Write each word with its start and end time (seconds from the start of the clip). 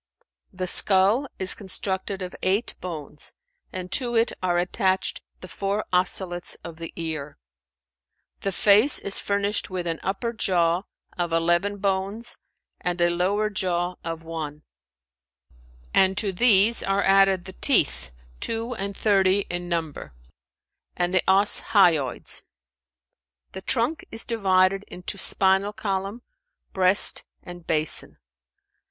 The 0.51 0.65
skull 0.65 1.27
is 1.37 1.53
constructed 1.53 2.23
of 2.23 2.33
eight 2.41 2.73
bones, 2.81 3.33
and 3.71 3.91
to 3.91 4.15
it 4.15 4.31
are 4.41 4.57
attached 4.57 5.21
the 5.41 5.47
four 5.47 5.85
osselets 5.93 6.57
of 6.63 6.77
the 6.77 6.91
ear. 6.95 7.37
The 8.39 8.51
face 8.51 8.97
is 8.97 9.19
furnished 9.19 9.69
with 9.69 9.85
an 9.85 9.99
upper 10.01 10.33
jaw 10.33 10.85
of 11.19 11.31
eleven 11.31 11.77
bones 11.77 12.35
and 12.79 12.99
a 12.99 13.11
lower 13.11 13.51
jaw 13.51 13.93
of 14.03 14.23
one; 14.23 14.63
and 15.93 16.17
to 16.17 16.33
these 16.33 16.81
are 16.81 17.03
added 17.03 17.45
the 17.45 17.53
teeth 17.53 18.09
two 18.39 18.73
and 18.73 18.97
thirty 18.97 19.41
in 19.51 19.69
number, 19.69 20.15
and 20.97 21.13
the 21.13 21.21
os 21.27 21.61
hyoides.[FN#396] 21.73 22.41
The 23.51 23.61
trunk 23.61 24.03
is 24.09 24.25
divided 24.25 24.83
into 24.87 25.19
spinal 25.19 25.73
column, 25.73 26.23
breast 26.73 27.23
and 27.43 27.67
basin. 27.67 28.17